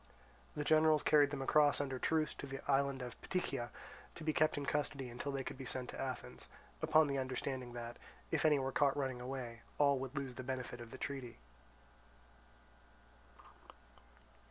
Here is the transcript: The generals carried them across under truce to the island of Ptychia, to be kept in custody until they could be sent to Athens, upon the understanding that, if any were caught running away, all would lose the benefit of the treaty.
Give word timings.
The 0.55 0.63
generals 0.63 1.03
carried 1.03 1.29
them 1.29 1.43
across 1.43 1.79
under 1.79 1.99
truce 1.99 2.33
to 2.33 2.47
the 2.47 2.59
island 2.67 3.03
of 3.03 3.21
Ptychia, 3.21 3.69
to 4.15 4.23
be 4.23 4.33
kept 4.33 4.57
in 4.57 4.65
custody 4.65 5.09
until 5.09 5.31
they 5.31 5.43
could 5.43 5.59
be 5.59 5.63
sent 5.63 5.91
to 5.91 6.01
Athens, 6.01 6.47
upon 6.81 7.05
the 7.05 7.19
understanding 7.19 7.73
that, 7.73 7.97
if 8.31 8.43
any 8.43 8.57
were 8.57 8.71
caught 8.71 8.97
running 8.97 9.21
away, 9.21 9.61
all 9.77 9.99
would 9.99 10.17
lose 10.17 10.33
the 10.33 10.41
benefit 10.43 10.81
of 10.81 10.89
the 10.89 10.97
treaty. 10.97 11.37